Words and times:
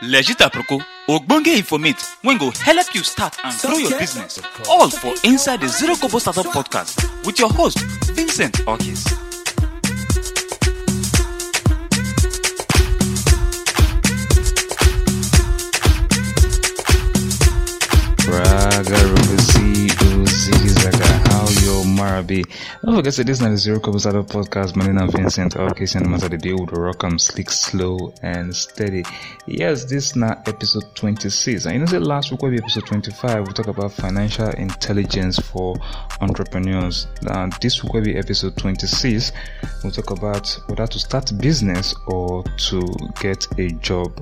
legit 0.00 0.40
aproko 0.40 0.82
ogbonge 1.08 1.56
informate 1.56 2.04
wey 2.24 2.36
go 2.38 2.50
help 2.64 2.94
you 2.94 3.02
start 3.04 3.36
and 3.44 3.54
grow 3.60 3.78
your 3.78 3.98
business 3.98 4.40
all 4.68 4.90
for 4.90 5.12
inside 5.24 5.60
the 5.60 5.68
zero 5.68 5.94
kobo 5.96 6.18
startup 6.18 6.46
podcast 6.46 7.04
with 7.26 7.38
your 7.38 7.52
host 7.52 7.78
vincent 8.14 8.56
hawkies. 8.64 9.29
Marabi. 22.30 22.44
Don't 22.84 22.96
forget 22.96 23.12
to 23.14 23.24
this 23.24 23.40
is 23.40 23.48
the 23.48 23.56
Zero 23.56 23.80
Kobo 23.80 23.98
Startup 23.98 24.26
Podcast. 24.26 24.76
My 24.76 24.86
name 24.86 24.98
is 24.98 25.14
Vincent 25.14 25.54
Hawkies 25.54 25.96
and 25.96 26.08
matter 26.08 26.28
the 26.28 26.38
day 26.38 26.52
with 26.52 26.70
the 26.70 26.80
rock 26.80 27.02
I'm 27.02 27.18
slick, 27.18 27.50
slow 27.50 28.12
and 28.22 28.54
steady. 28.54 29.04
Yes, 29.46 29.84
this 29.84 30.10
is 30.10 30.16
now 30.16 30.40
episode 30.46 30.84
26. 30.94 31.66
And 31.66 31.74
you 31.74 31.80
know 31.80 31.86
the 31.86 32.00
last 32.00 32.30
week 32.30 32.42
will 32.42 32.50
be 32.50 32.58
episode 32.58 32.86
25. 32.86 33.46
We 33.46 33.52
talk 33.52 33.68
about 33.68 33.92
financial 33.92 34.48
intelligence 34.50 35.38
for 35.38 35.76
entrepreneurs. 36.20 37.06
This 37.60 37.82
week 37.82 37.92
will 37.94 38.04
be 38.04 38.16
episode 38.16 38.56
26. 38.56 39.32
We'll 39.82 39.92
talk 39.92 40.10
about 40.10 40.58
whether 40.66 40.86
to 40.86 40.98
start 40.98 41.32
business 41.38 41.94
or 42.06 42.44
to 42.44 42.80
get 43.20 43.46
a 43.58 43.70
job. 43.80 44.12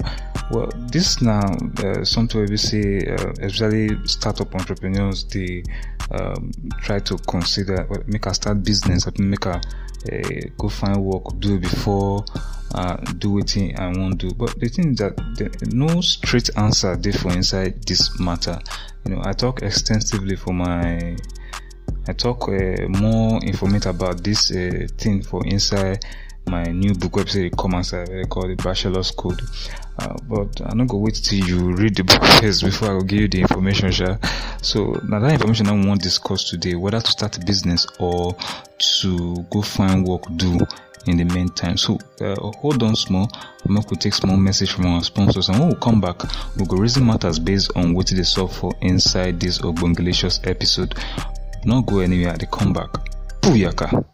Well, 0.51 0.71
this 0.77 1.21
now 1.21 1.45
uh, 1.85 2.05
something 2.05 2.47
we 2.47 2.57
see, 2.57 3.07
uh, 3.07 3.33
especially 3.43 3.91
startup 4.07 4.55
entrepreneurs, 4.55 5.25
they 5.25 5.63
um, 6.11 6.53
try 6.83 6.99
to 7.01 7.17
consider 7.19 7.87
make 8.07 8.27
a 8.27 8.35
start 8.35 8.63
business, 8.63 9.07
or 9.07 9.13
make 9.19 9.47
a 9.47 9.61
uh, 10.13 10.41
go 10.57 10.69
find 10.69 11.03
work 11.03 11.39
do 11.39 11.59
before 11.59 12.25
uh, 12.75 12.97
do 13.19 13.39
it 13.39 13.57
I 13.79 13.89
won't 13.89 14.19
do. 14.19 14.33
But 14.33 14.59
the 14.61 14.69
thing 14.69 14.93
is 14.93 14.99
that 14.99 15.17
the, 15.17 15.51
no 15.75 16.01
straight 16.01 16.51
answer 16.57 16.97
there 16.97 17.13
for 17.13 17.33
inside 17.33 17.83
this 17.85 18.19
matter. 18.21 18.59
You 19.05 19.17
know, 19.17 19.23
I 19.25 19.33
talk 19.33 19.63
extensively 19.63 20.37
for 20.37 20.53
my 20.53 21.17
I 22.07 22.13
talk 22.13 22.49
uh, 22.49 22.89
more 22.89 23.39
informative 23.45 23.95
about 23.95 24.25
this 24.25 24.51
uh, 24.51 24.87
thing 24.97 25.23
for 25.23 25.45
inside 25.47 26.05
my 26.49 26.65
new 26.65 26.95
book 26.95 27.13
website 27.13 27.57
come 27.57 27.75
outside 27.75 28.09
uh, 28.11 28.25
called 28.27 28.51
the 28.51 28.57
Bachelor's 28.57 29.11
Code. 29.11 29.41
Uh, 29.99 30.17
but 30.29 30.61
I'm 30.65 30.79
not 30.79 30.89
gonna 30.89 31.03
wait 31.03 31.17
till 31.17 31.45
you 31.47 31.73
read 31.75 31.97
the 31.97 32.05
book 32.05 32.23
first 32.41 32.65
before 32.65 32.91
I 32.91 32.93
will 32.95 33.03
give 33.03 33.21
you 33.21 33.29
the 33.29 33.41
information. 33.41 33.91
Sure. 33.91 34.19
So 34.63 35.01
now 35.09 35.19
that 35.21 35.33
information 35.33 35.69
I 35.69 35.73
want 35.73 36.01
to 36.01 36.09
discuss 36.09 36.49
today, 36.51 36.75
whether 36.75 37.01
to 37.01 37.11
start 37.11 37.37
a 37.37 37.41
business 37.45 37.87
or 37.99 38.37
to 39.01 39.47
go 39.51 39.63
find 39.63 40.07
work 40.07 40.25
do 40.37 40.59
in 41.07 41.17
the 41.17 41.25
meantime. 41.25 41.77
So 41.77 41.99
uh, 42.21 42.35
hold 42.59 42.83
on 42.83 42.95
small. 42.97 43.31
Going 43.67 43.83
to 43.83 43.97
take 43.97 44.15
small 44.15 44.37
message 44.37 44.73
from 44.73 44.87
our 44.87 45.03
sponsors 45.03 45.49
and 45.49 45.59
when 45.59 45.69
we 45.69 45.75
come 45.77 46.01
back, 46.01 46.23
we'll 46.57 46.67
go 46.67 46.77
raising 46.77 47.07
matters 47.07 47.39
based 47.39 47.71
on 47.77 47.93
what 47.95 48.07
they 48.09 48.23
solve 48.23 48.55
for 48.57 48.73
inside 48.81 49.41
this 49.41 49.59
Ogbongelicious 49.59 50.47
episode. 50.47 50.95
Not 51.65 51.87
go 51.87 51.99
anywhere, 52.01 52.37
they 52.37 52.47
come 52.47 52.73
back. 52.73 52.91
Puyaka. 53.43 54.05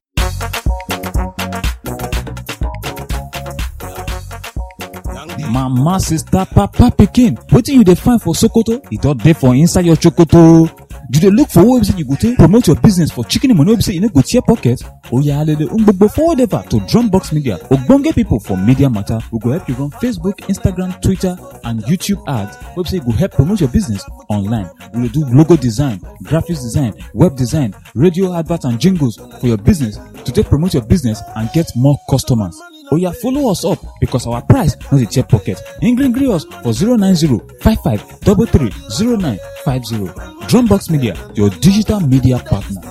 Mama 5.55 6.01
sister 6.01 6.45
papa 6.55 6.91
pikin. 6.91 7.39
Wetin 7.53 7.75
you 7.77 7.85
dey 7.85 7.95
find 7.95 8.21
for 8.21 8.35
sokoto? 8.35 8.81
E 8.91 8.97
don 8.99 9.17
dey 9.17 9.33
for 9.33 9.55
inside 9.55 9.87
your 9.87 9.97
chokoto 9.97 10.69
you 11.13 11.21
dey 11.21 11.31
look 11.31 11.49
for 11.49 11.79
be 11.79 11.85
say 11.85 11.97
you 11.97 12.05
go 12.05 12.17
take 12.17 12.37
promote 12.37 12.67
your 12.67 12.77
business 12.81 13.11
for 13.13 13.25
chicken 13.25 13.57
money 13.57 13.71
wey 13.71 13.77
be 13.77 13.83
say 13.83 13.93
e 13.95 14.01
no 14.01 14.09
go 14.09 14.21
tear 14.21 14.43
pocket. 14.43 14.83
Oya 15.13 15.39
alele 15.41 15.67
ngbogbo 15.67 16.09
forward 16.11 16.41
ever 16.41 16.63
to 16.69 16.79
drumbox 16.81 17.33
media. 17.33 17.57
Ogbonge 17.71 18.13
people 18.15 18.41
for 18.41 18.57
media 18.57 18.91
matter. 18.91 19.21
We 19.31 19.39
go 19.39 19.51
help 19.53 19.69
you 19.69 19.75
run 19.77 19.91
facebook 19.91 20.35
instagram 20.49 21.01
twitter 21.01 21.37
and 21.65 21.81
youtube 21.85 22.23
ads 22.27 22.57
wey 22.77 22.83
be 22.83 22.89
say 22.89 22.97
e 22.97 23.01
go 23.01 23.13
help 23.13 23.33
promote 23.33 23.61
your 23.61 23.71
business 23.71 24.05
online. 24.29 24.69
We 24.93 25.09
dey 25.09 25.21
do 25.21 25.25
logo 25.27 25.57
design 25.57 26.01
graphics 26.25 26.63
design 26.63 26.95
web 27.15 27.37
design 27.37 27.75
radio 27.95 28.35
advert 28.35 28.65
and 28.65 28.81
jingles 28.81 29.17
for 29.41 29.47
your 29.47 29.59
business 29.59 29.99
to 30.25 30.33
take 30.33 30.47
promote 30.49 30.75
your 30.75 30.83
business 30.85 31.23
and 31.37 31.49
get 31.53 31.67
more 31.77 31.97
customers 32.11 32.61
Oh, 32.91 32.97
oya 32.97 33.13
follow 33.13 33.51
us 33.51 33.65
up 33.65 33.79
because 34.01 34.27
our 34.27 34.43
price 34.43 34.77
no 34.93 34.99
dey 34.99 35.07
tear 35.07 35.25
pocket 35.25 35.59
ngri 35.83 36.13
gree 36.13 36.29
us 36.33 36.45
for 36.63 36.73
090 36.73 37.41
55 37.61 38.03
33 38.21 38.71
0950 38.91 40.09
drumbox 40.49 40.91
media 40.91 41.15
your 41.35 41.51
digital 41.51 42.01
media 42.01 42.39
partner. 42.39 42.83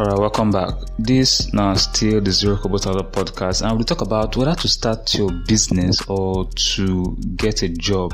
Alright, 0.00 0.18
welcome 0.18 0.50
back. 0.52 0.87
This 1.00 1.52
now 1.52 1.74
still 1.74 2.20
the 2.20 2.32
Zero 2.32 2.56
Kobo 2.56 2.76
Startup 2.76 3.12
podcast, 3.12 3.62
and 3.62 3.76
we'll 3.76 3.84
talk 3.84 4.00
about 4.00 4.36
whether 4.36 4.56
to 4.56 4.66
start 4.66 5.14
your 5.14 5.30
business 5.30 6.02
or 6.08 6.46
to 6.50 7.16
get 7.36 7.62
a 7.62 7.68
job. 7.68 8.12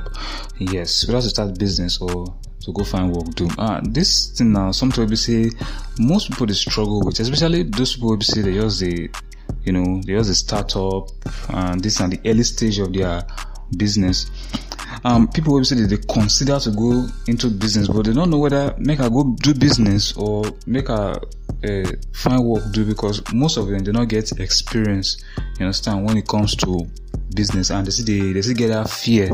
Yes, 0.59 1.07
whether 1.09 1.23
to 1.23 1.31
start 1.31 1.59
business 1.59 1.99
or 1.99 2.27
to 2.61 2.73
go 2.75 2.85
find 2.85 3.11
work 3.11 3.35
do. 3.37 3.49
Ah, 3.57 3.81
this 3.83 4.33
thing 4.37 4.53
now, 4.53 4.71
something 4.71 5.09
we 5.09 5.17
say 5.17 5.51
most 5.99 6.31
people 6.31 6.47
they 6.47 6.53
struggle 6.53 7.01
with, 7.03 7.21
especially 7.21 7.63
those 7.63 7.95
people 7.95 8.17
we 8.17 8.23
say 8.23 8.43
they 8.43 8.53
just 8.53 8.81
the, 8.81 9.09
you 9.65 9.73
know, 9.73 10.03
they 10.03 10.13
just 10.13 10.31
a 10.31 10.35
startup 10.35 11.09
and 11.55 11.83
this 11.83 12.01
and 12.01 12.13
the 12.13 12.21
early 12.29 12.43
stage 12.43 12.79
of 12.81 12.93
their 12.93 13.23
business. 13.79 14.31
Um, 15.05 15.29
people 15.29 15.55
will 15.55 15.65
say 15.65 15.77
that 15.77 15.89
they 15.89 15.97
consider 16.13 16.59
to 16.61 16.71
go 16.71 17.07
into 17.29 17.49
business, 17.49 17.89
but 17.89 18.05
they 18.05 18.13
don't 18.13 18.31
know 18.31 18.39
whether 18.39 18.75
make 18.79 19.01
a 19.01 19.09
go 19.09 19.35
do 19.41 19.55
business 19.55 20.15
or 20.17 20.45
make 20.67 20.91
a 20.91 21.19
uh, 21.65 21.91
find 22.13 22.45
work 22.45 22.63
do 22.73 22.85
because 22.85 23.23
most 23.33 23.57
of 23.57 23.69
them 23.69 23.83
do 23.83 23.93
not 23.93 24.09
get 24.09 24.39
experience. 24.39 25.25
You 25.59 25.67
understand 25.67 26.05
when 26.05 26.17
it 26.17 26.29
comes 26.29 26.55
to 26.57 26.87
business, 27.35 27.71
and 27.71 27.87
they 27.87 27.91
see 27.91 28.03
they 28.03 28.33
they 28.33 28.43
see 28.43 28.55
get 28.55 28.69
that 28.69 28.91
fear 28.91 29.31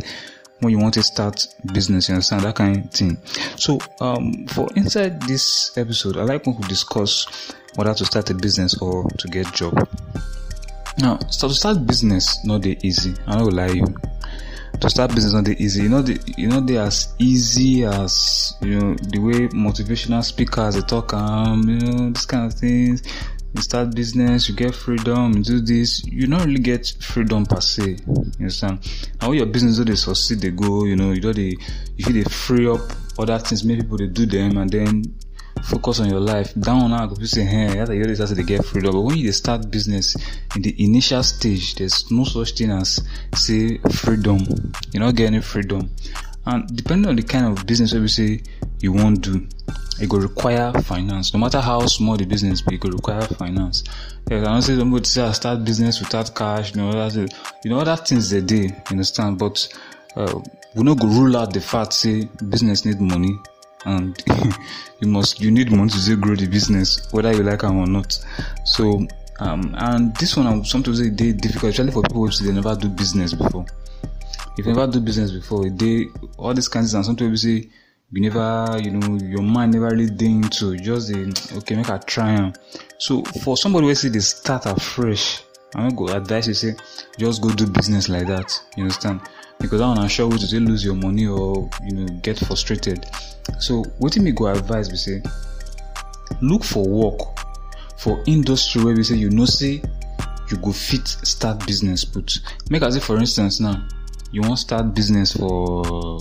when 0.61 0.73
you 0.73 0.79
want 0.79 0.95
to 0.95 1.03
start 1.03 1.47
business. 1.73 2.09
You 2.09 2.15
understand 2.15 2.43
that 2.43 2.55
kind 2.55 2.85
of 2.85 2.91
thing. 2.91 3.19
So 3.57 3.79
um, 4.01 4.47
for 4.49 4.69
inside 4.77 5.23
this 5.23 5.77
episode, 5.77 6.17
I 6.17 6.23
like 6.23 6.47
when 6.47 6.57
we 6.57 6.69
discuss 6.69 7.27
whether 7.77 7.95
to 7.95 8.05
start 8.05 8.31
a 8.31 8.35
business 8.35 8.77
or 8.79 9.09
to 9.09 9.29
get 9.29 9.53
job. 9.55 9.89
Now, 10.99 11.19
so 11.31 11.49
to 11.49 11.55
start 11.55 11.87
business 11.87 12.45
not 12.45 12.63
the 12.63 12.79
easy. 12.83 13.15
I 13.27 13.39
don't 13.39 13.53
lie 13.53 13.69
you. 13.69 13.87
To 14.81 14.89
start 14.89 15.15
business 15.15 15.35
not 15.35 15.45
the 15.45 15.63
easy. 15.63 15.83
You 15.83 15.89
know 15.91 16.01
the 16.01 16.19
you 16.39 16.49
know 16.49 16.61
they 16.61 16.79
as 16.79 17.15
easy 17.19 17.85
as 17.85 18.55
you 18.63 18.79
know 18.81 18.95
the 18.95 19.19
way 19.19 19.49
motivational 19.49 20.25
speakers 20.25 20.75
they 20.75 20.81
talk 20.81 21.13
um 21.13 21.69
you 21.69 21.81
know 21.81 22.11
this 22.11 22.25
kind 22.25 22.47
of 22.47 22.59
things. 22.59 23.03
You 23.55 23.63
start 23.63 23.95
business, 23.95 24.49
you 24.49 24.55
get 24.55 24.75
freedom, 24.75 25.35
you 25.35 25.43
do 25.43 25.61
this. 25.61 26.05
You 26.07 26.29
don't 26.29 26.47
really 26.47 26.61
get 26.61 26.87
freedom 27.01 27.45
per 27.45 27.61
se. 27.61 27.97
You 28.07 28.25
understand? 28.39 28.79
And 29.21 29.29
when 29.29 29.39
your 29.39 29.47
business 29.47 29.77
do 29.77 29.85
they 29.85 29.97
succeed, 29.97 30.41
they 30.41 30.51
go. 30.51 30.85
You 30.85 30.97
know, 30.97 31.11
you 31.11 31.21
know 31.21 31.33
they 31.33 31.57
you 31.97 32.05
feel 32.05 32.15
they 32.15 32.25
free 32.25 32.67
up 32.67 32.81
other 33.19 33.39
things. 33.39 33.65
Make 33.65 33.81
people 33.81 33.99
they 33.99 34.07
do 34.07 34.25
them, 34.25 34.57
and 34.57 34.71
then 34.71 35.03
focus 35.65 36.01
on 36.01 36.11
your 36.11 36.21
life. 36.21 36.55
Down 36.55 36.91
now, 36.91 37.09
people 37.09 37.27
say, 37.27 37.45
hey, 37.45 37.75
that's 37.75 37.91
you 37.91 38.03
always 38.03 38.19
have 38.19 38.35
to 38.35 38.43
get 38.43 38.65
freedom. 38.65 38.93
But 38.93 39.01
when 39.03 39.17
you 39.17 39.33
start 39.33 39.71
business 39.71 40.17
in 40.57 40.63
the 40.63 40.75
initial 40.83 41.23
stage, 41.23 41.75
there's 41.77 42.11
no 42.11 42.25
such 42.25 42.53
thing 42.53 42.71
as 42.71 43.01
say 43.35 43.79
freedom. 43.93 44.39
You 44.93 45.01
not 45.01 45.15
get 45.15 45.27
any 45.27 45.41
freedom. 45.41 45.91
And 46.47 46.75
depending 46.75 47.09
on 47.09 47.17
the 47.17 47.23
kind 47.23 47.47
of 47.47 47.67
business 47.67 47.93
be 47.93 48.09
say 48.09 48.43
you 48.81 48.93
want 48.93 49.23
do, 49.23 49.47
it 50.01 50.09
go 50.09 50.17
require 50.17 50.73
finance. 50.83 51.35
No 51.35 51.41
matter 51.41 51.61
how 51.61 51.85
small 51.87 52.17
the 52.17 52.25
business 52.25 52.63
be, 52.63 52.77
it 52.77 52.81
go 52.81 52.89
require 52.89 53.23
finance. 53.23 53.85
Yeah, 54.31 54.39
I 54.39 54.45
don't 54.45 54.63
say 54.63 54.77
somebody 54.77 55.05
say 55.05 55.23
I 55.23 55.33
start 55.33 55.65
business 55.65 56.01
without 56.01 56.35
cash, 56.35 56.75
you 56.75 56.81
know, 56.81 56.93
that's 56.93 57.17
it. 57.17 57.35
You 57.65 57.71
know, 57.71 57.81
other 57.81 57.97
things 57.97 58.31
they 58.31 58.41
dey, 58.41 58.65
you 58.65 58.83
understand? 58.91 59.39
But 59.39 59.69
uh, 60.17 60.41
we 60.75 60.83
no 60.83 60.95
go 60.95 61.07
rule 61.07 61.37
out 61.37 61.53
the 61.53 61.61
fact 61.61 61.93
say 61.93 62.29
business 62.49 62.85
need 62.85 63.01
money 63.01 63.39
and 63.87 64.23
you 65.01 65.09
must 65.09 65.41
you 65.41 65.51
need 65.51 65.71
money 65.73 65.91
to 65.91 66.17
grow 66.17 66.35
the 66.37 66.47
business 66.47 67.09
whether 67.13 67.33
you 67.33 67.43
like 67.43 67.65
am 67.65 67.79
or 67.79 67.87
not. 67.87 68.19
So 68.65 69.07
um 69.41 69.75
and 69.79 70.15
this 70.17 70.37
one 70.37 70.47
um, 70.47 70.65
sometimes 70.65 71.01
e 71.03 71.11
dey 71.11 71.33
difficult 71.33 71.73
especially 71.73 71.93
for 71.93 72.03
people 72.03 72.27
who 72.27 72.45
they 72.45 72.53
never 72.53 72.75
do 72.77 72.89
business 72.89 73.33
before. 73.33 73.65
If 74.59 74.67
you 74.67 74.73
never 74.75 74.91
do 74.91 75.01
business 75.01 75.31
before 75.33 75.69
dey 75.71 76.07
all 76.37 76.53
these 76.55 76.69
kinds 76.69 76.93
of 76.93 76.99
things 76.99 77.07
sometimes 77.07 77.45
you 77.45 77.61
say 77.63 77.69
you 78.13 78.21
never 78.23 78.79
you 78.83 78.91
know 78.91 79.17
your 79.25 79.43
mind 79.43 79.73
never 79.73 79.87
really 79.91 80.11
dey 80.11 80.27
into 80.27 80.77
just 80.77 81.15
okay 81.55 81.77
make 81.77 81.89
a 81.89 81.99
try 82.07 82.53
so 82.99 83.23
for 83.45 83.57
somebody 83.57 83.87
wey 83.87 83.95
say 83.95 84.09
they 84.09 84.19
start 84.19 84.67
afresh 84.67 85.43
i 85.77 85.83
no 85.89 85.91
go 85.95 86.09
advise 86.09 86.49
you 86.49 86.55
say 86.55 86.75
just 87.19 87.41
go 87.41 87.51
do 87.51 87.67
business 87.69 88.09
like 88.09 88.27
that 88.27 88.61
you 88.77 88.83
understand 88.83 89.21
because 89.61 89.81
that 89.81 89.87
one 89.87 90.09
sure 90.09 90.29
way 90.29 90.37
to 90.39 90.61
lose 90.61 90.85
your 90.85 90.95
money 90.95 91.27
or 91.27 91.69
you 91.85 91.93
know 91.95 92.07
get 92.23 92.39
frustrated 92.39 93.05
so 93.59 93.83
wetin 94.01 94.23
me 94.23 94.33
go 94.33 94.47
advise 94.47 94.91
we 94.91 94.97
say 94.97 95.23
look 96.41 96.65
for 96.65 96.87
work 96.89 97.19
for 97.99 98.23
industry 98.27 98.83
where 98.85 98.95
we 98.95 99.03
say 99.03 99.17
you 99.17 99.31
know 99.31 99.45
say 99.45 99.83
you 100.51 100.57
go 100.63 100.73
fit 100.73 101.07
start 101.07 101.65
business 101.67 102.05
put 102.05 102.39
make 102.71 102.83
as 102.83 102.97
if 102.97 103.05
for 103.05 103.19
instance 103.19 103.61
now 103.61 103.87
you 104.33 104.41
wan 104.43 104.57
start 104.57 104.95
business 104.95 105.33
for 105.37 106.19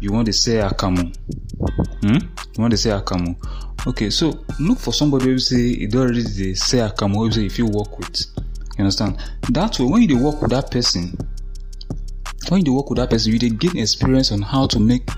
you 0.00 0.12
wan 0.12 0.24
dey 0.24 0.32
sell 0.32 0.70
akamu 0.70 1.12
Hmm? 2.02 2.16
You 2.56 2.62
want 2.62 2.70
to 2.70 2.76
say 2.78 2.90
Akamu? 2.90 3.36
Okay, 3.86 4.08
so 4.08 4.32
look 4.58 4.78
for 4.78 4.94
somebody 4.94 5.26
who 5.26 5.38
say 5.38 5.60
you 5.60 5.86
don't 5.88 6.02
already 6.02 6.22
dey 6.22 6.54
say 6.54 6.78
Akamu, 6.78 7.16
who 7.16 7.30
say 7.30 7.44
if 7.44 7.58
you 7.58 7.66
work 7.66 7.98
with. 7.98 8.18
You 8.78 8.84
understand? 8.84 9.18
That 9.50 9.78
way, 9.78 9.84
when 9.84 10.02
you 10.02 10.16
work 10.18 10.40
with 10.40 10.50
that 10.52 10.70
person, 10.70 11.14
when 12.50 12.66
you 12.66 12.74
work 12.74 12.90
with 12.90 12.98
that 12.98 13.10
person, 13.10 13.32
you 13.32 13.38
gain 13.38 13.78
experience 13.78 14.32
on 14.32 14.42
how 14.42 14.66
to 14.66 14.80
make 14.80 15.08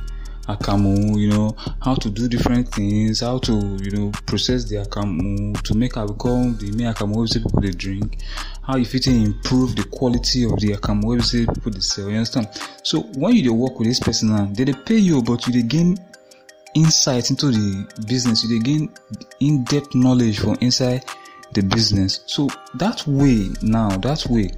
a 0.49 0.56
akamu, 0.56 1.19
you 1.19 1.29
know, 1.31 1.56
how 1.81 1.94
to 1.94 2.11
do 2.11 2.29
different 2.29 2.69
things, 2.69 3.20
how 3.20 3.38
to, 3.38 3.52
you 3.82 3.90
know, 3.93 4.11
process 4.26 4.64
the 4.64 4.76
akamu 4.76 5.61
to 5.62 5.75
make 5.75 5.96
alcohol, 5.96 6.50
the 6.52 6.70
main 6.73 6.93
akamu 6.93 7.17
wey 7.17 7.23
be 7.25 7.29
say 7.29 7.40
people 7.40 7.61
dey 7.61 7.70
drink, 7.70 8.19
how 8.62 8.76
you 8.76 8.84
fit 8.84 9.06
improve 9.06 9.75
the 9.76 9.84
quality 9.84 10.44
of 10.44 10.58
the 10.61 10.73
akamu 10.76 11.05
wey 11.05 11.17
be 11.17 11.23
say 11.23 11.46
people 11.46 11.73
dey 11.73 11.81
sell. 11.81 12.08
You 12.11 12.17
understand? 12.17 12.49
So 12.82 13.00
when 13.17 13.35
you 13.37 13.55
work 13.55 13.78
with 13.78 13.88
this 13.88 14.00
person 14.00 14.31
now, 14.37 14.46
they 14.52 14.73
pay 14.73 14.99
you, 14.99 15.23
but 15.23 15.46
you 15.49 15.62
gain 15.62 15.96
insight 16.75 17.31
into 17.31 17.46
the 17.50 17.87
business. 18.06 18.44
You 18.44 18.61
gain 18.62 18.93
in-depth 19.40 19.94
knowledge 19.94 20.38
from 20.40 20.56
inside 20.61 21.05
the 21.54 21.62
business. 21.62 22.20
So 22.26 22.49
that 22.75 23.06
way 23.06 23.50
now, 23.62 23.96
that 23.99 24.26
way, 24.28 24.50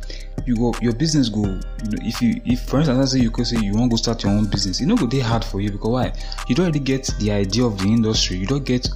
you 0.46 0.56
go 0.56 0.75
your 0.81 0.93
business 0.94 1.29
go. 1.29 1.43
You 1.43 1.52
know, 1.52 1.99
if 2.02 2.20
you 2.23 2.41
if 2.44 2.62
for 2.69 2.79
instance, 2.79 2.99
let's 2.99 3.12
say 3.12 3.20
you 3.20 3.31
could 3.31 3.46
say 3.46 3.58
you 3.61 3.73
want 3.75 3.91
to 3.91 3.94
go 3.94 3.96
start 3.96 4.23
your 4.23 4.32
own 4.32 4.46
business, 4.46 4.81
you 4.81 4.87
know 4.87 4.96
go 4.96 5.06
dey 5.06 5.20
hard 5.20 5.44
for 5.44 5.61
you 5.61 5.70
because 5.70 5.91
why? 5.91 6.12
You 6.49 6.55
don't 6.55 6.64
already 6.67 6.81
get 6.81 7.08
the 7.19 7.31
idea 7.32 7.64
of 7.64 7.79
the 7.79 7.85
industry. 7.87 8.37
You 8.37 8.46
don't 8.46 8.64
get 8.64 8.88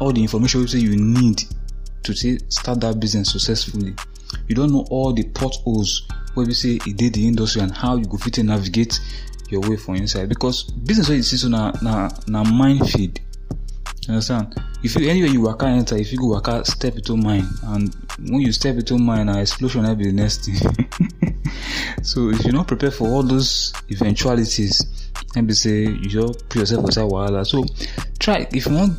all 0.00 0.12
the 0.12 0.22
information 0.22 0.64
you 0.66 0.96
need 0.96 1.42
to 2.04 2.14
say 2.14 2.38
start 2.48 2.80
that 2.80 3.00
business 3.00 3.30
successfully. 3.32 3.94
You 4.46 4.54
don't 4.54 4.72
know 4.72 4.86
all 4.90 5.12
the 5.12 5.24
potholes 5.24 6.06
wey 6.36 6.44
be 6.46 6.54
say 6.54 6.78
e 6.86 6.92
did 6.92 7.14
the 7.14 7.26
industry 7.26 7.62
and 7.62 7.72
how 7.74 7.96
you 7.96 8.04
go 8.04 8.16
fit 8.16 8.38
and 8.38 8.48
navigate 8.48 8.98
your 9.50 9.60
way 9.62 9.76
for 9.76 9.96
inside 9.96 10.28
because 10.28 10.64
business 10.64 11.08
wey 11.08 11.16
you 11.16 11.22
see 11.22 11.36
so 11.36 11.48
na 11.48 11.72
na 11.82 12.08
na 12.26 12.44
minefield. 12.44 13.20
Understand? 14.08 14.54
If 14.82 14.96
you 14.96 15.08
anywhere 15.08 15.30
you 15.30 15.42
waka 15.42 15.66
enter, 15.66 15.96
if 15.96 16.12
you 16.12 16.18
go 16.18 16.28
waka 16.28 16.64
step 16.64 16.96
into 16.96 17.16
mine, 17.16 17.46
and 17.64 17.94
when 18.30 18.40
you 18.40 18.52
step 18.52 18.76
into 18.76 18.96
mine, 18.96 19.26
na 19.26 19.38
explosion 19.40 19.82
na 19.82 19.94
be 19.94 20.04
the 20.06 20.12
next 20.12 20.46
thing. 20.46 20.56
so 22.02 22.30
if 22.30 22.44
you 22.44 22.52
not 22.52 22.66
prepare 22.68 22.90
for 22.90 23.06
all 23.08 23.22
those 23.22 23.72
eventualities, 23.90 24.82
and 25.36 25.46
be 25.46 25.52
say 25.54 25.82
you 25.82 26.08
just 26.08 26.48
put 26.48 26.60
yourself 26.60 26.84
inside 26.86 27.10
wahala. 27.10 27.46
So 27.46 27.64
try 28.18 28.46
if 28.50 28.66
you 28.66 28.74
want 28.74 28.92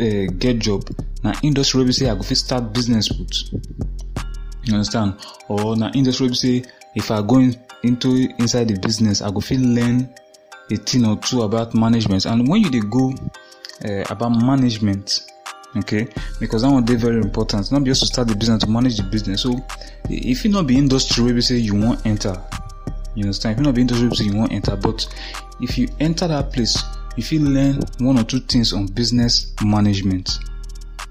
uh, 0.00 0.32
get 0.38 0.60
job, 0.60 0.88
na 1.24 1.32
industry 1.42 1.80
wey 1.80 1.86
be 1.86 1.92
say 1.92 2.08
I 2.08 2.14
go 2.14 2.22
fit 2.22 2.38
start 2.38 2.72
business 2.72 3.10
with. 3.10 3.32
You 4.64 4.74
understand? 4.74 5.14
Or 5.48 5.76
na 5.76 5.90
industry 5.94 6.26
wey 6.26 6.30
be 6.30 6.36
say 6.36 6.64
if 6.94 7.10
I 7.10 7.20
go 7.22 7.38
in, 7.38 7.56
into 7.82 8.28
inside 8.38 8.68
the 8.68 8.78
business, 8.78 9.22
I 9.22 9.30
go 9.32 9.40
fit 9.40 9.58
learn 9.60 10.08
a 10.70 10.76
thing 10.76 11.04
or 11.04 11.16
two 11.16 11.42
about 11.42 11.74
management. 11.74 12.26
And 12.26 12.46
when 12.48 12.60
you 12.62 12.70
dey 12.70 12.80
go 12.88 13.12
uh, 13.84 14.04
about 14.10 14.30
management, 14.30 15.20
okay, 15.76 16.06
because 16.40 16.62
that 16.62 16.70
one 16.70 16.84
dey 16.84 16.94
very 16.96 17.18
important. 17.20 17.70
Not 17.72 17.84
just 17.84 18.00
to 18.00 18.06
start 18.06 18.28
the 18.28 18.34
business 18.36 18.62
to 18.64 18.70
manage 18.70 18.96
the 18.96 19.02
business. 19.04 19.42
So 19.42 19.56
if 20.10 20.44
it 20.44 20.48
not 20.50 20.66
be 20.66 20.76
industry 20.78 21.24
wey 21.24 21.32
be 21.32 21.40
say 21.40 21.56
you 21.56 21.74
wan 21.74 21.98
enter, 22.04 22.40
you 23.14 23.24
understand? 23.24 23.54
If 23.54 23.60
it 23.60 23.64
not 23.64 23.74
be 23.74 23.80
industry 23.82 24.06
wey 24.06 24.10
be 24.10 24.16
say 24.16 24.24
you 24.24 24.44
enter, 24.50 24.76
but 24.76 25.06
if 25.60 25.76
you 25.78 25.88
enter 26.00 26.28
that 26.28 26.52
place, 26.52 26.82
if 27.16 27.30
you 27.32 27.40
learn 27.40 27.80
one 27.98 28.18
or 28.18 28.24
two 28.24 28.40
things 28.40 28.72
on 28.72 28.86
business 28.86 29.54
management. 29.62 30.38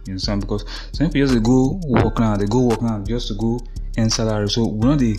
You 0.07 0.13
understand? 0.13 0.41
Because 0.41 0.65
some 0.94 1.12
people 1.12 1.27
just 1.27 1.44
go 1.44 1.79
work 1.88 2.17
now, 2.17 2.35
they 2.35 2.47
go 2.47 2.62
work 2.62 2.81
now 2.81 3.03
just 3.03 3.27
to 3.27 3.35
go 3.35 3.59
earn 4.00 4.09
salary. 4.09 4.50
So 4.50 4.65
we 4.67 4.88
no 4.88 4.95
dey 4.97 5.15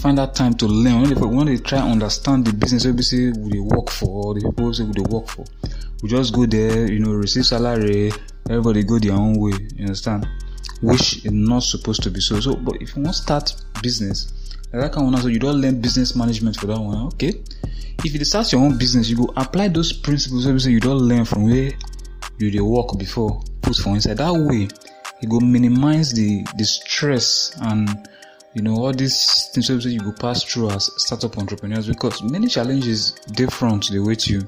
find 0.00 0.18
that 0.18 0.34
time 0.34 0.54
to 0.54 0.66
learn. 0.66 1.04
Dey, 1.04 1.14
we 1.14 1.36
no 1.36 1.44
dey 1.44 1.58
try 1.58 1.78
understand 1.78 2.46
the 2.46 2.52
business 2.52 2.84
say 3.02 3.30
we 3.30 3.50
dey 3.50 3.60
work 3.60 3.90
for 3.90 4.26
or 4.28 4.34
the 4.34 4.40
people 4.40 4.72
say 4.72 4.84
we 4.84 4.92
dey 4.92 5.02
work 5.02 5.28
for. 5.28 5.44
We 6.02 6.08
just 6.08 6.34
go 6.34 6.46
there, 6.46 6.90
you 6.90 6.98
know, 6.98 7.12
receive 7.12 7.46
salary, 7.46 8.10
everybody 8.48 8.82
go 8.82 8.98
their 8.98 9.12
own 9.12 9.38
way. 9.38 9.52
You 9.76 9.84
understand? 9.84 10.26
Which 10.80 11.24
is 11.24 11.30
not 11.32 11.62
supposed 11.62 12.02
to 12.02 12.10
be 12.10 12.20
so. 12.20 12.40
So, 12.40 12.56
but 12.56 12.76
if 12.82 12.96
you 12.96 13.02
want 13.02 13.14
to 13.16 13.22
start 13.22 13.54
business, 13.82 14.32
like 14.72 14.82
that 14.82 14.92
kind 14.92 15.14
of 15.14 15.20
so 15.22 15.28
you 15.28 15.38
don't 15.38 15.60
learn 15.60 15.80
business 15.80 16.16
management 16.16 16.56
for 16.56 16.66
that 16.66 16.80
one. 16.80 17.06
Okay. 17.08 17.34
If 18.04 18.14
you 18.14 18.24
start 18.24 18.50
your 18.50 18.62
own 18.62 18.78
business, 18.78 19.08
you 19.08 19.16
go 19.16 19.32
apply 19.36 19.68
those 19.68 19.92
principles 19.92 20.46
be 20.46 20.70
you 20.72 20.80
don't 20.80 20.98
learn 20.98 21.24
from 21.24 21.44
where 21.44 21.70
you 22.38 22.50
dey 22.50 22.60
work 22.60 22.98
before 22.98 23.40
put 23.60 23.76
for 23.76 23.90
inside. 23.90 24.16
That 24.16 24.32
way, 24.32 24.66
e 25.22 25.26
go 25.28 25.38
minimize 25.38 26.12
the 26.12 26.44
the 26.56 26.64
stress 26.64 27.52
and 27.60 28.08
you 28.54 28.62
know 28.62 28.76
all 28.76 28.92
these 28.92 29.48
things 29.54 29.68
you 29.86 30.00
go 30.00 30.12
pass 30.12 30.42
through 30.44 30.70
as 30.70 30.90
startup 30.96 31.38
entrepreneurs 31.38 31.86
because 31.88 32.22
many 32.22 32.46
challenges 32.48 33.12
different 33.32 33.88
dey 33.90 33.98
wait 33.98 34.26
you. 34.28 34.38
You 34.40 34.46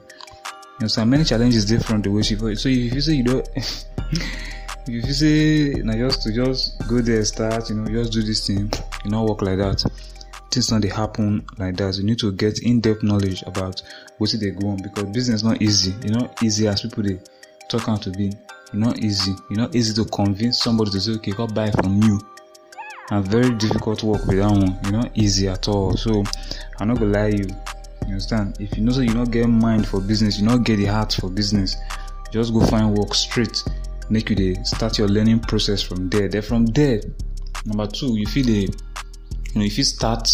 know, 0.82 0.88
so 0.88 1.04
Many 1.04 1.24
challenges 1.24 1.64
different 1.64 2.04
dey 2.04 2.10
wait 2.10 2.30
you. 2.30 2.56
So 2.56 2.68
if 2.68 2.92
you 2.94 3.00
say 3.00 3.14
you 3.14 3.24
don't, 3.24 3.48
if 3.56 4.86
you 4.86 5.12
say 5.12 5.80
na 5.82 5.94
just 5.94 6.22
to 6.22 6.32
just 6.32 6.86
go 6.88 7.00
there 7.00 7.24
start, 7.24 7.70
you 7.70 7.76
know, 7.76 7.86
just 7.86 8.12
do 8.12 8.22
this 8.22 8.46
thing, 8.46 8.70
you 9.04 9.10
no 9.10 9.24
work 9.24 9.40
like 9.42 9.58
that. 9.58 9.82
Things 10.50 10.70
no 10.70 10.78
dey 10.80 10.88
happen 10.88 11.44
like 11.58 11.76
that. 11.76 11.96
You 11.96 12.04
need 12.04 12.18
to 12.18 12.32
get 12.32 12.58
in-depth 12.62 13.02
knowledge 13.02 13.42
about 13.46 13.80
what 14.18 14.30
dey 14.38 14.50
go 14.50 14.68
on 14.68 14.82
because 14.82 15.04
business 15.04 15.42
not 15.42 15.62
easy. 15.62 15.94
You 16.04 16.10
not 16.10 16.42
easy 16.42 16.68
as 16.68 16.82
people 16.82 17.04
they 17.04 17.18
talk 17.70 17.88
am 17.88 17.98
to 18.00 18.10
be. 18.10 18.26
E 18.26 18.76
not 18.76 18.98
easy. 18.98 19.32
You 19.48 19.56
not 19.56 19.74
easy 19.74 19.94
to 19.94 20.04
convince 20.10 20.58
somebody 20.58 20.90
to 20.90 21.00
say 21.00 21.12
okay, 21.12 21.32
go 21.32 21.46
buy 21.46 21.70
from 21.70 22.02
you. 22.02 22.20
Na 23.10 23.20
very 23.20 23.50
difficult 23.50 24.02
work 24.02 24.24
with 24.26 24.38
that 24.38 24.50
one 24.50 24.78
e 24.86 24.90
no 24.90 25.02
easy 25.14 25.48
at 25.48 25.68
all. 25.68 25.96
So 25.96 26.22
I'm 26.80 26.88
not 26.88 26.98
gonna 26.98 27.28
you 27.28 27.44
you 28.06 28.08
understand? 28.12 28.56
If 28.60 28.76
you 28.76 28.84
know 28.84 28.92
so 28.92 29.00
you 29.00 29.14
no 29.14 29.24
get 29.26 29.46
mind 29.46 29.86
for 29.86 30.00
business 30.00 30.38
you 30.38 30.44
no 30.46 30.58
get 30.58 30.76
the 30.76 30.86
heart 30.86 31.12
for 31.14 31.30
business 31.30 31.76
just 32.32 32.52
go 32.52 32.60
find 32.66 32.96
work 32.96 33.14
straight 33.14 33.62
make 34.10 34.28
you 34.30 34.36
dey 34.36 34.54
start 34.64 34.98
your 34.98 35.08
learning 35.08 35.40
process 35.40 35.82
from 35.82 36.08
there. 36.10 36.28
Then 36.28 36.42
from 36.42 36.66
there 36.66 37.00
number 37.66 37.86
two 37.86 38.16
you 38.18 38.26
feel 38.26 38.44
dey 38.46 38.60
you 38.62 39.54
know 39.54 39.62
if 39.64 39.78
you 39.78 39.84
start 39.84 40.28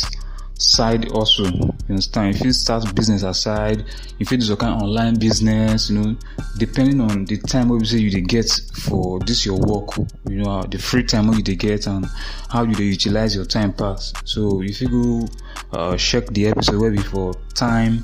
side 0.60 1.10
hustle 1.10 1.46
you 1.46 1.74
understand 1.88 2.34
If 2.36 2.44
you 2.44 2.52
start 2.52 2.94
business 2.94 3.22
aside 3.22 3.86
you 4.18 4.26
fit 4.26 4.40
do 4.40 4.46
some 4.46 4.58
kind 4.58 4.74
of 4.74 4.82
online 4.82 5.18
business 5.18 5.88
you 5.88 5.98
know 5.98 6.16
depending 6.58 7.00
on 7.00 7.24
the 7.24 7.38
time 7.38 7.84
say 7.84 7.96
you 7.98 8.20
get 8.20 8.50
for 8.74 9.18
this 9.20 9.46
your 9.46 9.58
work 9.58 9.96
you 10.28 10.42
know 10.42 10.62
the 10.64 10.78
free 10.78 11.02
time 11.02 11.32
you 11.32 11.42
get 11.42 11.86
and 11.86 12.04
how 12.50 12.64
you 12.64 12.76
utilize 12.76 13.34
your 13.34 13.46
time 13.46 13.72
pass 13.72 14.12
so 14.24 14.62
if 14.62 14.82
you 14.82 14.88
go 14.88 15.28
uh, 15.72 15.96
check 15.96 16.26
the 16.26 16.46
episode 16.48 16.78
wey 16.78 16.90
be 16.90 16.98
for 16.98 17.32
time 17.54 18.02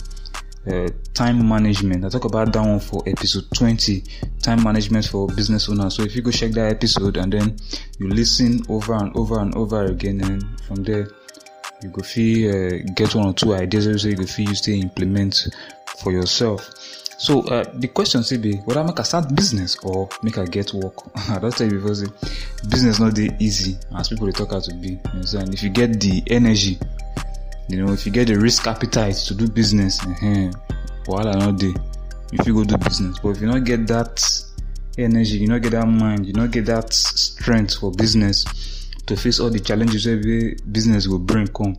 uh, 0.67 0.89
time 1.15 1.49
management. 1.49 2.05
I 2.05 2.09
talk 2.09 2.25
about 2.25 2.53
that 2.53 2.61
one 2.61 2.81
for 2.81 3.01
episode 3.07 3.45
20, 3.55 4.03
time 4.43 4.65
management 4.65 5.05
for 5.05 5.29
business 5.29 5.69
owners. 5.69 5.95
So 5.95 6.03
if 6.03 6.17
you 6.17 6.23
go 6.23 6.33
check 6.33 6.51
that 6.53 6.73
episode 6.73 7.19
and 7.19 7.33
then 7.33 7.57
you 8.01 8.09
listen 8.09 8.63
over 8.69 8.95
and 8.95 9.17
over 9.17 9.39
and 9.39 9.55
over 9.55 9.85
again, 9.85 10.21
and 10.25 10.61
from 10.63 10.83
there 10.83 11.09
you 11.83 11.89
go 11.91 12.03
feel 12.03 12.51
uh, 12.51 12.79
get 12.95 13.15
one 13.15 13.27
or 13.29 13.33
two 13.35 13.55
ideas 13.55 13.87
wey 13.87 13.97
so 13.97 14.09
you 14.09 14.17
go 14.17 14.25
feel 14.27 14.49
use 14.49 14.61
to 14.63 14.79
implement 14.79 15.47
for 15.99 16.13
yourself. 16.13 16.71
So 17.19 17.41
uh, 17.49 17.65
the 17.75 17.89
question 17.89 18.23
still 18.23 18.41
be 18.41 18.57
whether 18.59 18.85
make 18.85 19.01
I 19.01 19.03
start 19.05 19.35
business 19.35 19.77
or 19.83 20.09
make 20.23 20.37
I 20.39 20.45
get 20.45 20.73
work. 20.75 20.95
I 21.31 21.39
don't 21.39 21.57
tell 21.57 21.67
you 21.67 21.79
before 21.79 21.95
say 21.95 22.07
business 22.69 23.01
not 23.01 23.15
dey 23.15 23.31
easy 23.39 23.77
as 23.97 24.09
people 24.09 24.27
dey 24.27 24.33
talk 24.33 24.53
out 24.53 24.65
to 24.65 24.75
be. 24.75 24.89
You 24.91 25.01
understand? 25.13 25.55
If 25.55 25.63
you 25.63 25.71
get 25.71 25.99
the 26.01 26.23
energy 26.29 26.79
you 27.69 27.85
know 27.85 27.93
if 27.93 28.07
you 28.07 28.13
get 28.13 28.29
the 28.29 28.39
risk 28.39 28.67
appetite 28.67 29.15
to 29.17 29.35
do 29.35 29.49
business 29.49 30.01
uh 30.01 30.51
wahala 31.07 31.35
no 31.39 31.53
dey 31.53 31.75
you 32.33 32.39
fit 32.45 32.55
go 32.55 32.65
do 32.65 32.77
business 32.79 33.19
but 33.19 33.31
if 33.31 33.41
you 33.41 33.47
no 33.47 33.61
get 33.61 33.87
that 33.87 34.23
energy 34.99 35.39
you 35.39 35.49
no 35.49 35.59
get 35.59 35.73
that 35.73 35.87
mind 35.87 36.27
you 36.27 36.33
no 36.33 36.47
get 36.47 36.67
that 36.67 36.93
strength 36.93 37.75
for 37.79 37.91
business 37.93 38.45
to 39.07 39.17
face 39.17 39.41
all 39.41 39.51
the 39.51 39.61
challenges 39.61 40.07
wey 40.07 40.55
business 40.73 41.07
will 41.07 41.19
bring 41.19 41.47
come 41.49 41.77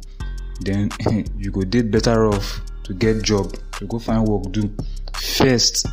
then 0.62 0.90
you 1.38 1.52
go 1.52 1.62
dey 1.62 1.82
better 1.82 2.28
off 2.28 2.62
to 2.84 2.94
get 2.94 3.22
job 3.24 3.54
to 3.74 3.86
go 3.86 4.00
find 4.00 4.28
work 4.28 4.52
do 4.52 4.70
first 5.14 5.86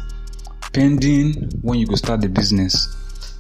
pending 0.73 1.35
when 1.63 1.79
you 1.79 1.87
go 1.87 1.95
start 1.95 2.21
the 2.21 2.29
business 2.29 2.95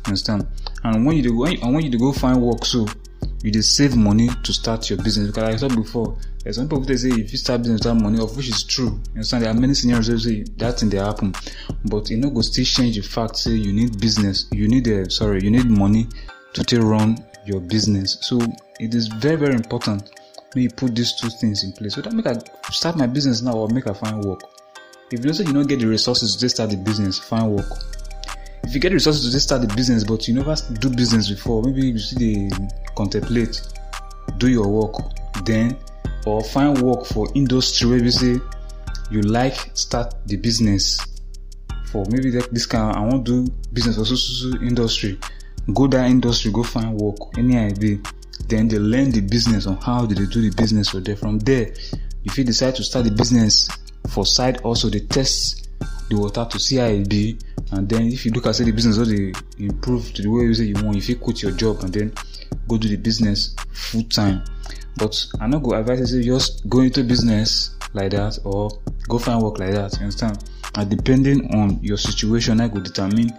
understand? 0.06 0.46
And 0.82 1.06
when 1.06 1.16
you 1.16 1.22
dey 1.22 1.28
go 1.30 1.44
and 1.46 1.74
when 1.74 1.84
you 1.84 1.90
dey 1.90 1.98
go 1.98 2.12
find 2.12 2.40
work 2.40 2.64
so 2.64 2.86
you 3.42 3.50
dey 3.50 3.60
save 3.60 3.96
money 3.96 4.28
to 4.42 4.52
start 4.52 4.88
your 4.90 4.98
business. 5.02 5.28
Because 5.28 5.42
like 5.44 5.54
I 5.54 5.56
said 5.56 5.74
before 5.76 6.16
there's 6.42 6.56
some 6.56 6.68
people 6.68 6.84
dey 6.84 6.96
say 6.96 7.08
if 7.08 7.32
you 7.32 7.38
start 7.38 7.62
business 7.62 7.80
without 7.84 8.00
money 8.02 8.20
of 8.20 8.36
which 8.36 8.48
is 8.48 8.64
true 8.64 9.00
you 9.08 9.16
understand? 9.16 9.44
There 9.44 9.50
are 9.50 9.54
many 9.54 9.74
scenarios 9.74 10.08
wey 10.10 10.18
say 10.18 10.44
that 10.58 10.78
thing 10.80 10.90
dey 10.90 10.98
happen. 10.98 11.34
But 11.84 12.10
e 12.10 12.16
no 12.16 12.30
go 12.30 12.40
still 12.42 12.64
change 12.64 12.96
the 12.96 13.02
fact 13.02 13.36
say 13.36 13.52
you 13.52 13.72
need 13.72 14.00
business 14.00 14.46
you 14.52 14.68
need 14.68 14.88
uh, 14.88 15.08
sorry 15.08 15.42
you 15.42 15.50
need 15.50 15.66
money 15.66 16.06
to 16.52 16.64
take 16.64 16.80
run 16.80 17.16
your 17.44 17.60
business 17.60 18.18
so 18.20 18.40
it 18.80 18.94
is 18.94 19.08
very 19.08 19.36
very 19.36 19.54
important 19.54 20.10
you 20.54 20.70
put 20.70 20.94
these 20.94 21.18
two 21.20 21.28
things 21.28 21.64
in 21.64 21.72
place 21.72 21.94
so 21.94 22.00
that 22.00 22.12
make 22.12 22.26
I 22.26 22.38
start 22.70 22.96
my 22.96 23.06
business 23.06 23.42
now 23.42 23.54
or 23.54 23.68
make 23.68 23.86
I 23.88 23.92
find 23.92 24.24
work 24.24 24.40
if 25.10 25.24
you 25.24 25.32
say 25.32 25.44
you 25.44 25.52
don't 25.52 25.66
get 25.68 25.80
the 25.80 25.86
resources 25.86 26.34
to 26.36 26.40
take 26.40 26.50
start 26.50 26.70
the 26.70 26.76
business 26.76 27.18
find 27.18 27.50
work 27.50 27.66
if 28.62 28.72
you 28.72 28.80
get 28.80 28.90
the 28.90 28.94
resources 28.94 29.24
to 29.26 29.32
take 29.32 29.40
start 29.40 29.62
the 29.66 29.74
business 29.74 30.04
but 30.04 30.26
you 30.28 30.34
never 30.34 30.54
do 30.78 30.90
business 30.90 31.28
before 31.28 31.62
maybe 31.62 31.88
you 31.88 31.98
still 31.98 32.18
dey 32.18 32.48
contemplate 32.96 33.60
do 34.38 34.48
your 34.48 34.68
work 34.68 34.94
then 35.44 35.76
or 36.26 36.42
find 36.42 36.80
work 36.80 37.04
for 37.04 37.26
industry 37.34 37.90
wey 37.90 38.00
be 38.00 38.10
say 38.10 38.36
you 39.10 39.20
like 39.22 39.56
start 39.74 40.14
the 40.26 40.36
business 40.36 40.98
for 41.94 42.04
maybe 42.10 42.30
that, 42.30 42.52
this 42.52 42.66
kind. 42.66 42.96
I 42.96 43.00
want 43.00 43.24
to 43.26 43.46
do 43.46 43.52
business 43.72 43.96
for 43.96 44.04
so 44.04 44.16
so 44.16 44.50
so 44.50 44.62
industry. 44.64 45.16
Go 45.72 45.86
that 45.88 46.10
industry, 46.10 46.52
go 46.52 46.62
find 46.62 46.94
work. 46.94 47.16
Any 47.38 47.56
idea? 47.56 47.98
Then 48.48 48.68
they 48.68 48.78
learn 48.78 49.10
the 49.10 49.22
business 49.22 49.66
on 49.66 49.76
how 49.78 50.04
do 50.04 50.14
they 50.14 50.26
do 50.26 50.42
the 50.42 50.54
business 50.54 50.90
for 50.90 51.00
there. 51.00 51.16
From 51.16 51.38
there, 51.38 51.72
if 52.24 52.36
you 52.36 52.44
decide 52.44 52.74
to 52.76 52.84
start 52.84 53.06
the 53.06 53.10
business 53.10 53.68
for 54.10 54.26
side, 54.26 54.60
also 54.62 54.90
they 54.90 55.00
test 55.00 55.68
the 56.10 56.16
water 56.16 56.46
to 56.50 56.58
see 56.58 56.76
how 56.76 56.86
it 56.86 57.08
be. 57.08 57.38
And 57.72 57.88
then 57.88 58.08
if 58.08 58.26
you 58.26 58.32
look 58.32 58.46
at 58.46 58.56
say 58.56 58.64
the 58.64 58.72
business, 58.72 58.98
how 58.98 59.04
they 59.04 59.32
improve 59.58 60.12
to 60.14 60.22
the 60.22 60.28
way 60.28 60.44
you 60.44 60.54
say 60.54 60.64
you 60.64 60.84
want, 60.84 60.96
if 60.96 61.08
you 61.08 61.16
quit 61.16 61.42
your 61.42 61.52
job 61.52 61.80
and 61.80 61.92
then 61.92 62.12
go 62.68 62.76
do 62.76 62.88
the 62.88 62.96
business 62.96 63.54
full 63.72 64.02
time. 64.04 64.44
But 64.96 65.26
I 65.40 65.46
not 65.46 65.62
go 65.62 65.74
advise 65.74 66.14
you 66.14 66.22
just 66.22 66.68
go 66.68 66.80
into 66.80 67.02
business 67.02 67.74
like 67.94 68.12
that 68.12 68.38
or 68.44 68.70
go 69.08 69.18
find 69.18 69.42
work 69.42 69.58
like 69.58 69.72
that. 69.72 69.94
You 69.94 70.00
understand? 70.00 70.44
And 70.76 70.90
depending 70.90 71.54
on 71.54 71.78
your 71.82 71.96
situation, 71.96 72.60
I 72.60 72.68
go 72.68 72.80
determine 72.80 73.32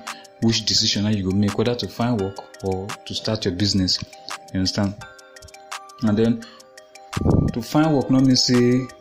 which 0.45 0.63
decision 0.65 1.05
are 1.07 1.11
you 1.11 1.23
go 1.29 1.35
make, 1.35 1.57
whether 1.57 1.73
to 1.75 1.87
find 1.87 2.21
work 2.21 2.37
or 2.63 2.87
to 3.05 3.15
start 3.15 3.43
your 3.45 3.55
business. 3.55 3.99
You 4.53 4.59
understand? 4.59 4.93
And 6.03 6.15
then 6.17 6.43
to 7.53 7.61
find 7.61 7.95
work 7.95 8.11
not 8.11 8.23
mean 8.23 8.35
say 8.35 8.53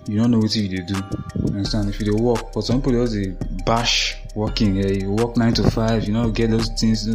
you 0.09 0.17
don't 0.17 0.31
know 0.31 0.39
what 0.39 0.55
you 0.57 0.83
do. 0.83 0.95
You 0.95 1.49
understand? 1.49 1.91
If 1.91 2.01
you 2.01 2.07
dey 2.13 2.19
work, 2.23 2.53
but 2.55 2.63
some 2.63 2.81
people 2.81 2.93
just 3.05 3.13
dey 3.15 3.37
bash 3.67 4.17
working. 4.35 4.77
Yeah, 4.77 4.87
you 4.87 5.11
work 5.13 5.37
nine 5.37 5.53
to 5.55 5.71
five, 5.71 6.05
you 6.05 6.15
know, 6.15 6.31
get 6.31 6.51
those 6.51 6.69
things. 6.81 7.07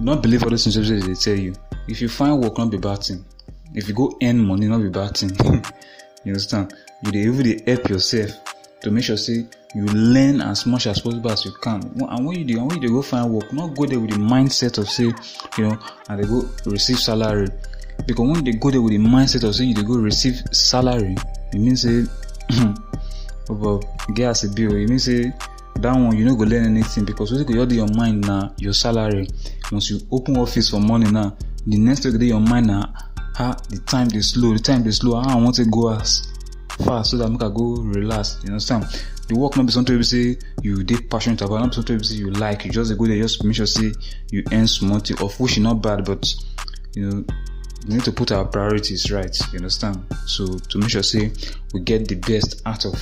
Not 0.00 0.22
believe 0.22 0.42
all 0.42 0.50
those 0.50 0.64
things 0.64 0.88
they 1.06 1.14
tell 1.14 1.38
you. 1.38 1.54
If 1.86 2.00
you 2.00 2.08
find 2.08 2.40
work, 2.42 2.56
not 2.56 2.70
be 2.70 2.78
bad 2.78 3.02
thing. 3.02 3.22
If 3.74 3.86
you 3.88 3.94
go 3.94 4.16
earn 4.22 4.38
money, 4.38 4.66
not 4.66 4.80
be 4.80 4.88
bad 4.88 5.16
thing. 5.16 5.30
you 6.24 6.32
understand? 6.32 6.72
You 7.02 7.12
dey 7.12 7.24
even 7.24 7.66
help 7.66 7.88
yourself 7.90 8.30
to 8.80 8.90
make 8.90 9.04
sure 9.04 9.16
say 9.18 9.46
you 9.74 9.84
learn 9.86 10.40
as 10.40 10.66
much 10.66 10.86
as 10.86 11.00
possible 11.00 11.30
as 11.30 11.44
you 11.44 11.52
can. 11.60 11.82
And 12.08 12.26
when 12.26 12.38
you 12.38 12.44
do 12.44 12.58
and 12.60 12.68
when 12.70 12.80
you 12.80 12.88
go 12.88 13.02
find 13.02 13.30
work, 13.32 13.52
not 13.52 13.74
go 13.76 13.86
there 13.86 13.98
with 13.98 14.10
the 14.10 14.16
mindset 14.16 14.78
of 14.78 14.88
say, 14.88 15.12
you 15.58 15.68
know, 15.68 15.78
and 16.08 16.22
they 16.22 16.26
go 16.28 16.48
receive 16.66 16.98
salary. 16.98 17.48
Because 18.06 18.28
when 18.30 18.44
they 18.44 18.52
go 18.52 18.70
there 18.70 18.80
with 18.82 18.92
the 18.92 18.98
mindset 18.98 19.42
of 19.46 19.54
say 19.54 19.64
you 19.64 19.74
go 19.82 19.94
receive 19.94 20.36
salary, 20.52 21.16
it 21.52 21.58
means 21.58 21.82
say 21.82 22.04
oh, 22.52 22.74
but 23.48 24.14
get 24.14 24.30
as 24.30 24.44
a 24.44 24.48
bill, 24.54 24.72
oh, 24.72 24.76
it 24.76 24.88
means 24.88 25.04
say 25.04 25.32
that 25.80 25.92
one 25.92 26.16
you 26.16 26.24
no 26.24 26.36
go 26.36 26.44
learn 26.44 26.66
anything 26.66 27.04
because 27.04 27.32
wetin 27.32 27.46
go 27.52 27.64
just 27.66 27.74
your 27.76 27.88
mind 27.96 28.20
na 28.26 28.50
your 28.58 28.72
salary. 28.72 29.26
Once 29.72 29.90
you 29.90 30.00
open 30.12 30.36
office 30.36 30.70
for 30.70 30.78
morning 30.80 31.12
now, 31.12 31.36
the 31.66 31.76
next 31.78 32.00
dey 32.02 32.26
your 32.26 32.40
mind 32.40 32.68
na 32.68 32.86
how 33.34 33.52
the 33.70 33.78
time 33.86 34.06
dey 34.08 34.20
slow, 34.20 34.52
the 34.52 34.60
time 34.60 34.84
dey 34.84 34.90
slow, 34.92 35.16
I 35.16 35.34
want 35.34 35.56
to 35.56 35.64
go 35.64 35.88
as 35.92 36.28
fast 36.84 37.10
so 37.10 37.16
that 37.18 37.28
make 37.28 37.42
I 37.42 37.48
go 37.48 37.76
relax. 37.82 38.38
You 38.44 38.50
understand? 38.50 38.84
The 39.28 39.36
work 39.36 39.56
not 39.56 39.66
be 39.66 39.72
something 39.72 39.96
be 39.96 40.04
say 40.04 40.36
you 40.62 40.82
dey 40.84 40.96
passionate 40.96 41.40
about, 41.42 41.60
not 41.60 41.74
something 41.74 41.98
be 41.98 42.04
say 42.04 42.16
you 42.16 42.30
like. 42.30 42.64
You 42.64 42.70
just 42.70 42.96
go 42.98 43.06
there 43.06 43.16
just 43.16 43.42
make 43.44 43.56
sure 43.56 43.66
say 43.66 43.92
you 44.30 44.44
earn 44.52 44.66
small 44.68 44.98
thing, 44.98 45.18
of 45.20 45.38
which 45.40 45.58
not 45.58 45.80
bad, 45.82 46.04
but 46.04 46.34
you 46.94 47.08
know 47.08 47.24
we 47.88 47.94
need 47.94 48.04
to 48.04 48.12
put 48.12 48.32
our 48.32 48.44
priorities 48.44 49.10
right. 49.10 49.36
You 49.52 49.58
understand? 49.58 50.04
So 50.26 50.46
to 50.46 50.78
make 50.78 50.90
sure 50.90 51.02
say 51.02 51.32
we 51.72 51.80
get 51.80 52.08
the 52.08 52.16
best 52.16 52.62
out 52.66 52.84
of 52.84 52.94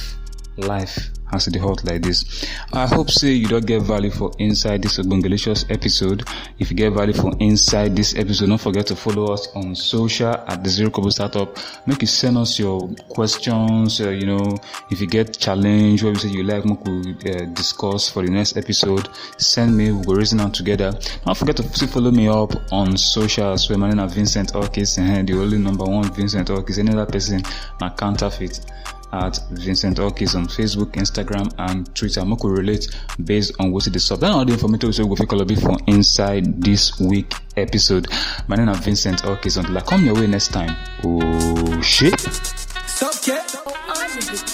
life 0.57 1.11
as 1.33 1.47
the 1.47 1.59
hot 1.59 1.85
like 1.85 2.03
this. 2.03 2.47
I 2.73 2.87
hope 2.87 3.11
say 3.11 3.33
you 3.33 3.49
don't 3.49 3.67
get 3.67 3.83
value 3.83 4.11
for 4.11 4.33
inside 4.39 4.83
this 4.83 4.99
Ogbongelicious 4.99 5.71
episode. 5.71 6.29
If 6.59 6.71
you 6.71 6.77
get 6.77 6.93
value 6.93 7.15
for 7.15 7.33
inside 7.41 7.97
this 7.97 8.15
episode, 8.17 8.49
don't 8.49 8.59
forget 8.61 8.87
to 8.89 8.97
follow 8.97 9.33
us 9.33 9.49
on 9.55 9.75
social 9.75 10.33
at 10.33 10.63
the 10.63 10.71
Zero 10.71 10.91
Kobo 10.91 11.11
Startup. 11.11 11.57
Make 11.87 12.03
you 12.03 12.07
send 12.07 12.37
us 12.37 12.59
your 12.59 12.89
questions. 13.09 14.01
Uh, 14.01 14.11
you 14.11 14.27
know, 14.27 14.57
if 14.91 15.01
you 15.01 15.07
get 15.07 15.39
challenge, 15.39 16.03
what 16.03 16.11
you 16.11 16.17
say 16.17 16.29
you 16.29 16.45
like, 16.45 16.65
we 16.65 16.77
could 16.77 17.29
uh, 17.29 17.45
discuss 17.55 18.09
for 18.09 18.23
the 18.23 18.31
next 18.31 18.57
episode. 18.57 19.09
Send 19.39 19.77
me. 19.77 19.93
We'll 19.93 20.03
go 20.05 20.13
reason 20.15 20.41
out 20.41 20.55
together. 20.55 20.93
Don't 21.25 21.37
forget 21.37 21.57
to 21.57 21.87
follow 21.89 22.11
me 22.11 22.29
up 22.29 22.53
on 22.73 22.97
social 22.97 23.53
as 23.53 23.69
well. 23.69 23.79
My 23.79 23.91
name 23.91 24.01
is 24.01 24.15
Vincent 24.15 24.53
Hawkies, 24.53 24.99
and 24.99 25.29
the 25.29 25.35
only 25.35 25.59
number 25.59 25.85
one 25.85 26.13
Vincent 26.13 26.49
Hawkies. 26.49 26.79
Any 26.79 26.93
other 26.93 27.07
person, 27.07 27.43
na 27.81 27.91
counterfeit 27.91 28.61
at 29.13 29.39
Vincent 29.51 29.99
Hawkies 29.99 30.35
on 30.35 30.47
Facebook, 30.47 30.93
Instagram, 30.93 31.53
and 31.59 31.95
Twitter. 31.95 32.23
Moko 32.23 32.57
relate 32.57 32.89
based 33.25 33.55
on 33.59 33.71
what 33.73 33.87
it 33.87 33.97
is 33.97 34.11
up. 34.11 34.21
Then 34.21 34.31
all 34.31 34.45
the 34.45 34.53
information 34.53 35.09
we 35.09 35.17
go 35.17 35.27
follow 35.27 35.45
be 35.45 35.57
for 35.57 35.77
inside 35.87 36.63
this 36.63 36.99
week 37.01 37.33
episode. 37.57 38.09
My 38.49 38.57
name 38.57 38.69
is 38.69 38.79
Vincent 38.79 39.23
Hawkies. 39.23 39.59
Until 39.59 39.79
I 39.79 39.81
come 39.83 40.05
your 40.05 40.15
way 40.15 40.27
next 40.27 40.49
time. 40.49 40.77
Oh 41.05 41.81
shit. 41.83 42.19
Stop, 42.21 43.23
cat. 43.23 44.52